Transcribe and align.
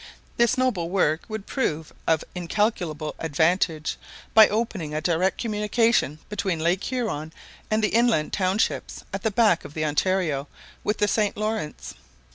This 0.37 0.57
noble 0.57 0.89
work 0.89 1.21
would 1.27 1.45
prove 1.45 1.93
of 2.07 2.23
incalculable 2.33 3.13
advantage, 3.19 3.97
by 4.33 4.47
opening 4.47 4.95
a 4.95 4.99
direct 4.99 5.37
communication 5.39 6.17
between 6.27 6.57
Lake 6.57 6.83
Huron 6.85 7.31
and 7.69 7.83
the 7.83 7.89
inland 7.89 8.33
townships 8.33 9.03
at 9.13 9.21
the 9.21 9.29
back 9.29 9.63
of 9.63 9.75
the 9.75 9.85
Ontario 9.85 10.47
with 10.83 10.97
the 10.97 11.07
St. 11.07 11.37
Laurence. 11.37 11.93